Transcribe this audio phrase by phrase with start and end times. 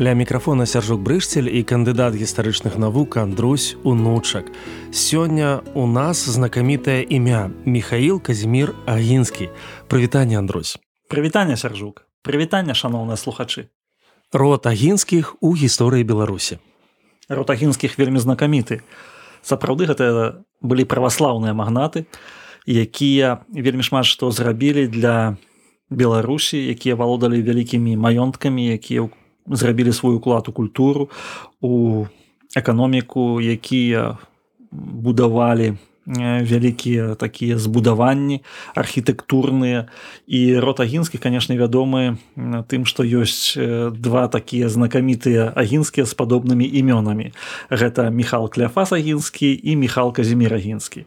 [0.00, 4.50] Ля мікрафона сяржук брышцель і кандыдат гістарычных навук Андрусь унучак.
[4.90, 9.50] Сёння у нас знакамітае імя Михаил Казімир Агінскі.
[9.86, 10.78] Прывітанне Андрусь.
[11.06, 12.10] Прывітанне сяржук.
[12.26, 13.70] Прывітанне шаноўныя слухачы.
[14.32, 16.58] Рот агінскіх у гісторыі Беларусі.
[17.28, 18.82] Рот агінскіх вельмі знакаміты.
[19.46, 22.10] Сапраўды гэта былі праваслаўныя магнаты,
[22.66, 25.38] якія вельмі шмат што зрабілі для
[25.86, 29.06] Беларусі, якія валодалі вялікімі маёнткамі, якія
[29.46, 31.08] зрабілі свой уклад у культуру
[31.60, 32.06] у
[32.56, 34.18] эканоміку якія
[34.72, 35.74] будавалі
[36.06, 38.42] вялікія такія збудаванні
[38.74, 39.88] архітэктурныя.
[40.26, 42.18] І рот агінскі канешне вядомы
[42.68, 43.56] тым што ёсць
[43.92, 47.32] два такія знакамітыя агінскія з падобнымі імёнамі.
[47.70, 51.06] Гэта михал кляфас агінскі і михал казімир агінскі.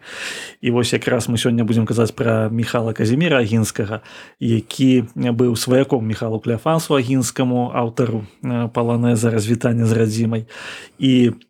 [0.61, 4.01] І вось якраз мы сёння будзем казаць пра михала казіміра агінскага
[4.39, 8.25] які быў сваяком михалу кляфасу агінскаму аўтару
[8.73, 10.45] паланеза развітання з радзімай.
[10.99, 11.46] І по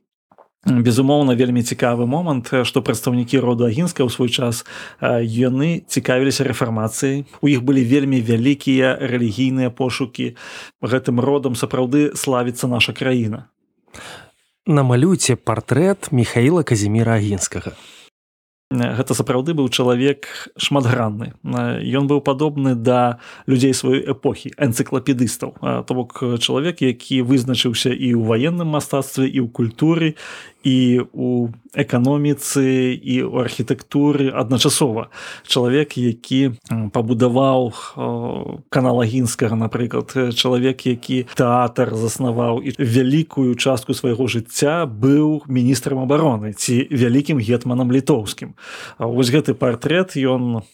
[0.66, 4.66] безумоўна вельмі цікавы момант што прадстаўнікі роду агінска ў свой час
[5.02, 7.26] яны цікавіліся рэфармацыяй.
[7.42, 10.36] У іх былі вельмі вялікія рэлігійныя пошукі.
[10.82, 13.48] Гэтым родам сапраўды славіцца наша краіна.
[14.68, 17.78] Намалюйце партрэт михаила казіміра агінскага
[18.72, 20.28] гэта сапраўды быў чалавек
[20.60, 21.40] шматгранны.
[21.88, 25.56] Ён быў падобны да людзей сваёй эпохі энцыклапедыстаў.
[25.88, 30.20] То бок чалавек які вызначыўся і ў ваенным мастацтве і ў культуры
[30.68, 35.08] і у эканоміцы і ў архітэктуры адначасова.
[35.48, 36.60] Чалавек які
[36.92, 37.72] пабудаваў
[38.68, 46.84] каналагінскага напрыклад чалавек які тэатр заснаваў і вялікую частку свайго жыцця быў міністрам обороны ці
[46.92, 48.60] вялікім гетманам літоўскім.
[49.00, 50.68] Вось гэты партрэт ён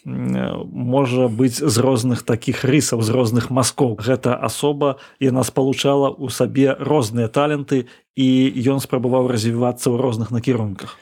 [0.73, 4.01] можа быць з розных такіх рысаў з розных маскоў.
[4.01, 7.85] Гэта асоба яна спалучала ў сабе розныя таленты
[8.15, 8.29] і
[8.69, 10.97] ён спрабаваў развівацца ў розных накірунках.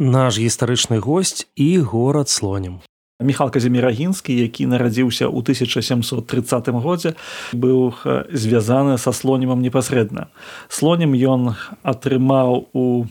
[0.00, 2.80] Наш гістарычны госць і горад слонем.
[3.20, 7.14] Михал Казімірагінскі, які нарадзіўся ў 1730 годзе,
[7.52, 7.92] быў
[8.32, 10.32] звязаны са слонімам непасрэдна.
[10.72, 11.54] Слонем ён
[11.84, 13.04] атрымаў у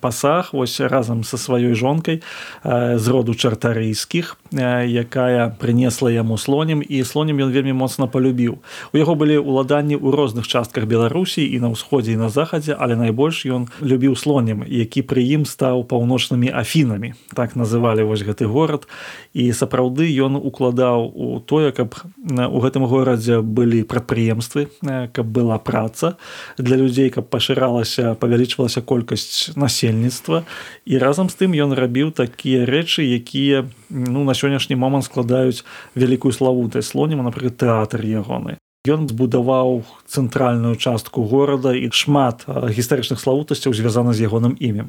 [0.00, 2.22] пасах вось разам са сваёй жонкай
[2.64, 8.62] з роду чартарыйскіх, якая прынесла яму слонем і слонем ён вельмі моцна палюбіў.
[8.94, 12.94] У яго былі ўладанні ў розных частках Беларусі і на ўсходзе і на захадзе, але
[12.94, 17.18] найбольш ён любіў слонем, які пры ім стаў паўночнымі афінамі.
[17.34, 18.86] Так называлі вось гэты горад
[19.34, 26.14] і сапраўды ён укладаў у тое каб у гэтым горадзе былі прадпрыемствы каб была праца
[26.60, 30.44] для людзей каб пашыралася павялічвалася колькасць насельніцтва
[30.84, 35.64] і разам з тым ён рабіў такія рэчы якія ну на сённяшні момант складаюць
[35.96, 43.76] вялікую славутай слонем напрыклад тэатр ягоны Ён збудаваў цэнтральную частку горада і шмат гістарычных славутасцяў
[43.76, 44.88] звязана з ягоным імем.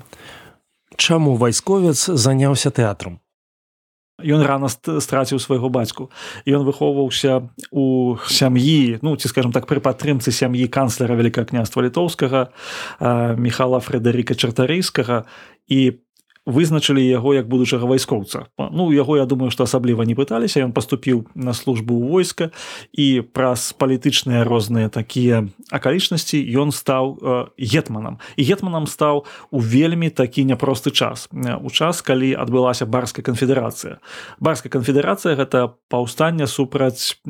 [0.95, 3.19] Чаму вайсковец заняўся тэатрам?
[4.23, 6.11] Ён рана страціў свайго бацьку.
[6.45, 12.53] Ён выхоўваўся у сям'і, ну ці скажем так пры падтрымцы сям'і канцлера вялікае княства літоўскага
[13.37, 15.25] Михала Фредеріка Чартарыйскага
[15.67, 16.01] і
[16.45, 18.49] вызначылі яго як будучага вайскоўца.
[18.57, 22.49] Ну яго я думаю што асабліва не пыталіся ён паступіў на службу ў войска
[22.97, 28.17] і праз палітычныя розныя такія акалічнасці ён стаў гетманам.
[28.41, 34.01] І гетманам стаў у вельмі такі няпросты час у час калі адбылася барская канфедэрацыя.
[34.41, 37.21] Барская канфедэрацыя гэта паўстання супраць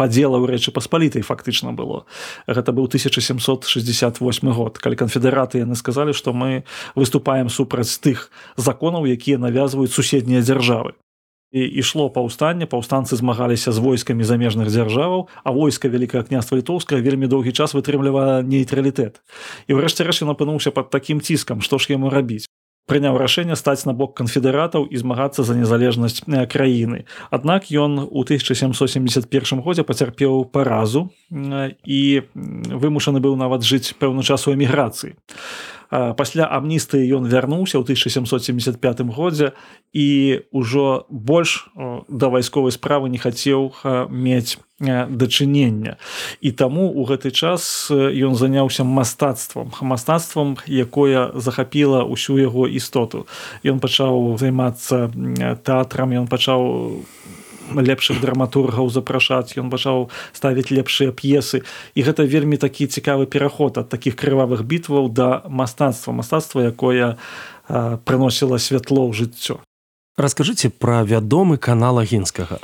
[0.00, 2.08] падзела ў рэчы паспалітай фактычна было.
[2.48, 4.08] Гэта быў 1768
[4.56, 6.64] год калі канфедэраты яны сказалі што мы
[6.96, 8.32] выступаем супраць тых
[8.64, 10.96] законаў якія навязваюць суседнія дзяржавы.
[11.54, 17.30] І ішло паўстанне паўстанцы змагаліся з войскамі замежных дзяржаваў а войска вялікае княства літоўскае вельмі
[17.30, 19.22] доўгі час вытрымлівае нейтралітэт.
[19.70, 22.50] І ўрэшце рэш ён апынуўся пад такім ціскам што ж яму рабіць?
[22.90, 27.06] Прыняў рашэнне стаць на бок канфедэратаў і змагацца за незалежнасць краіны.
[27.30, 32.00] Аднак ён у 1771 годзе пацярпеў паразу і
[32.34, 35.16] вымушаны быў нават жыць пэўны час у эміграцыі
[35.90, 38.78] пасля амністыі ён вярнуўся ў 1775
[39.14, 39.52] годзе
[39.92, 41.68] і ўжо больш
[42.08, 43.72] да вайсковай справы не хацеў
[44.10, 45.96] мець дачынення.
[46.40, 53.26] І таму у гэты час ён заняўся мастацтвам мастацтвам якое захапіла ўсю яго істоту.
[53.62, 55.10] Ён пачаў займацца
[55.62, 57.04] тэатрам ён пачаў
[57.72, 59.56] лепшых драматургаў запрашаць.
[59.56, 61.64] Ён пачаў ставіць лепшыя п'есы.
[61.94, 66.12] І гэта вельмі такі цікавы пераход ад такіх крывавых бітваў да мастацтва.
[66.12, 67.16] Мастацтва якое
[68.04, 69.60] прыносіла святло ў жыццё.
[70.16, 72.60] Расскажыце пра вядомы канал агінскага.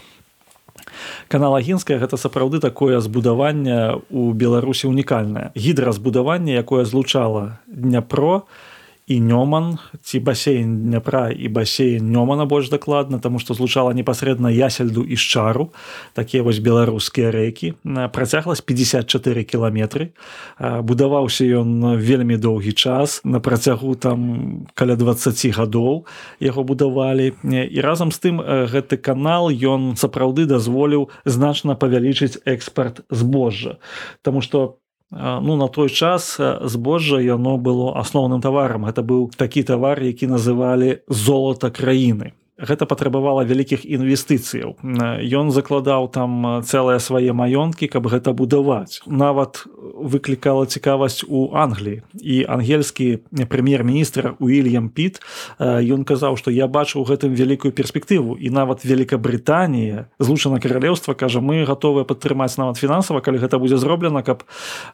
[1.29, 8.71] Канал агінская гэта сапраўды такое збудаванне у беларусі унікальнае гідразбудаванне якое злучала дняпро і
[9.11, 9.83] і нёман.
[10.07, 15.75] Ці басейн дняпра і басейн нёмана больш дакладна таму што злучала непасрэдна ясельду і шчару.
[16.15, 17.75] Такія вось беларускія рэкі.
[18.15, 20.15] Працягласць 54 кіламетры.
[20.63, 26.07] Будаваўся ён вельмі доўгі час на працягу там каля 20 гадоў
[26.39, 27.35] яго будавалі.
[27.43, 33.83] І разам з тым гэты канал ён сапраўды дазволіў значна павялічыць экспарт збожжа.
[34.23, 34.80] Таму што
[35.11, 41.03] ну на той час збожжа яно было асноўным таварам гэта быў такі тавар які называлі
[41.09, 44.77] золата краіны гэта патрабавала вялікіх інвестыцыяў.
[45.25, 49.01] Ён закладаў там цэлыя свае маёнткі каб гэта будаваць.
[49.09, 52.05] Нават выклікала цікавасць у англіі.
[52.21, 55.21] І ангельскі прэм'ер-міністр уильям піт
[55.61, 61.65] ён казаў што я бачу гэтым вялікую перспектыву і нават великкабрытанія злучана каралеўства кажа мы
[61.65, 64.45] гатовыя падтрымаць нават фінансава калі гэта будзе зроблена каб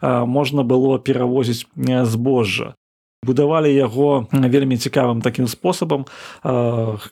[0.02, 2.74] можна было перавозіць збожжа
[3.26, 6.06] будавалі яго вельмі цікавым такім спосабам.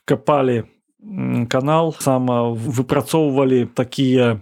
[0.07, 0.65] Капалі
[1.51, 4.41] канал сам выпрацоўвалі такія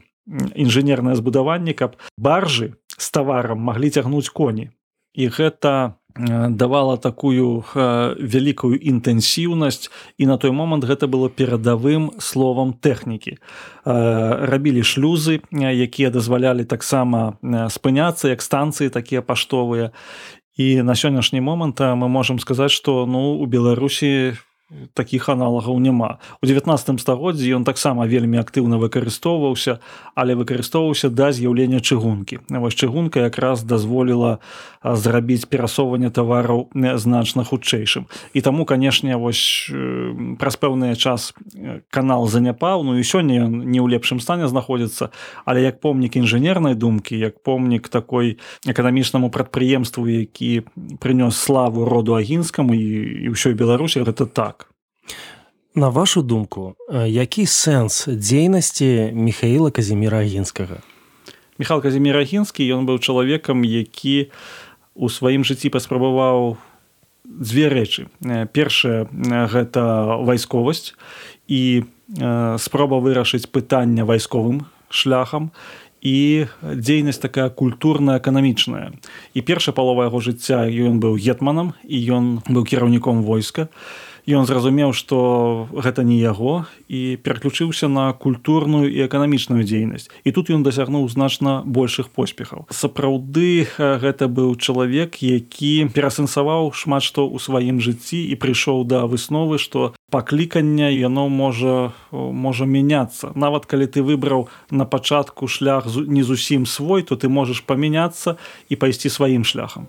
[0.54, 4.70] інжынерныя збудаванні каб баржы з таварам маглі цягнуць коні.
[5.12, 5.98] І гэта
[6.48, 9.88] давала такую вялікую інтэнсіўнасць
[10.18, 13.40] і на той момант гэта было перадавым словам тэхнікі.
[13.84, 17.40] Рабілі шлюзы якія дазвалялі таксама
[17.72, 19.96] спыняцца як станцыі такія паштовыя
[20.56, 24.36] і на сённяшні момант мы можемм сказаць што ну у беларусі
[24.94, 26.18] такіх аналагаў няма.
[26.42, 29.78] У 19 стагоддзі ён таксама вельмі актыўна выкарыстоўваўся
[30.14, 32.40] але выкарыстоўваўся да з'яўлення чыгункі.
[32.48, 34.38] Вось чыгунка якраз дазволіла
[34.82, 38.06] зрабіць перасоўванне тавараў значна хутчэйшым.
[38.34, 39.70] І таму канешне вось
[40.38, 41.34] праз пэўны час
[41.90, 42.82] канал заняпаў.
[42.84, 45.10] Ну і сёння ён не ў лепшым стане знаходзіцца
[45.44, 50.62] але як помнік інжынернай думкі як помнік такой эканамічнаму прадпрыемству які
[51.00, 54.61] прынёс славу роду агінскаму і ўсёй беларусі гэта так
[55.74, 56.74] На вашу думку,
[57.06, 60.84] які сэнс дзейнасці Михаіла Казіміра Агінскага?
[61.56, 64.28] Михал Казімір Агінскі ён быў чалавекам, які
[64.92, 66.60] у сваім жыцці паспрабаваў
[67.24, 68.12] дзве рэчы.
[68.52, 69.08] Першае
[69.48, 70.92] гэта вайсковасць
[71.48, 71.88] і
[72.60, 75.56] спроба вырашыць пытання вайсковым шляхам
[76.02, 78.92] і дзейнасць такая культурна-эканамічная.
[79.34, 83.70] І першая палова яго жыцця ён быў гетманам і ён быў кіраўніком войска.
[84.22, 90.10] Ён зразумеў што гэта не яго і пераключыўся на культурную і эканамічную дзейнасць.
[90.22, 92.70] І тут ён дасягнуў значна большых поспехаў.
[92.70, 99.58] Сапраўды гэта быў чалавек які перасэнсаваў шмат што ў сваім жыцці і прыйшоў да высновы
[99.58, 106.68] што паклікання яно можа можа мяняцца нават калі ты выбраў на пачатку шлях не зусім
[106.68, 108.36] свой то ты можаш памяняцца
[108.68, 109.88] і пайсці сваім шляхам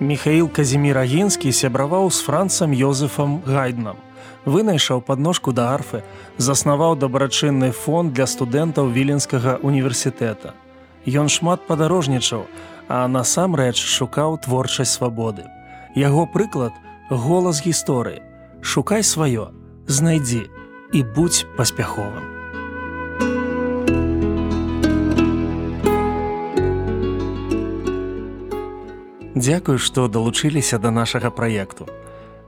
[0.00, 4.00] Михаил Казімірагінскі сябраваў з францам Йозефам Гайднам.
[4.48, 6.00] Вынайшаў падножку да арфы,
[6.40, 10.56] заснаваў дабрачынны фонд для студэнтаў віленскага універсітэта.
[11.04, 12.48] Ён шмат падарожнічаў,
[12.90, 15.46] а насамрэч шукаў творчасць свабоды.
[15.94, 16.74] Яго прыклад
[17.06, 18.18] голас гісторыі.
[18.60, 19.54] Шукай сваё,
[19.86, 20.50] знайдзі
[20.90, 22.26] і будзь паспяховым.
[29.38, 31.86] Дзякую, што далучыліся да нашага праекту.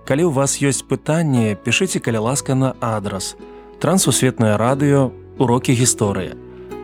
[0.02, 3.38] Калі ў вас ёсць пытанні, пішыце каля ласка на адрас.
[3.78, 6.34] Трансусветнае радыё, урокі гісторыі.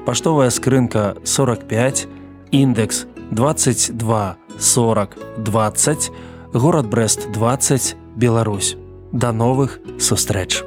[0.07, 2.07] Паштовая скрынка 45,
[2.55, 6.13] індекс 22 40 20,
[6.53, 8.77] горад Брест 20, Беларусь.
[9.13, 10.63] Да новых сустрэч.